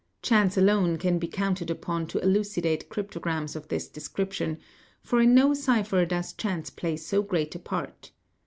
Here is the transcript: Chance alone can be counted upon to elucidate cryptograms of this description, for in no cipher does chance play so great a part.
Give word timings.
Chance 0.23 0.57
alone 0.57 0.97
can 0.97 1.19
be 1.19 1.27
counted 1.27 1.69
upon 1.69 2.07
to 2.07 2.17
elucidate 2.23 2.89
cryptograms 2.89 3.55
of 3.55 3.67
this 3.67 3.87
description, 3.87 4.57
for 5.03 5.21
in 5.21 5.35
no 5.35 5.53
cipher 5.53 6.07
does 6.07 6.33
chance 6.33 6.71
play 6.71 6.97
so 6.97 7.21
great 7.21 7.53
a 7.53 7.59
part. 7.59 8.09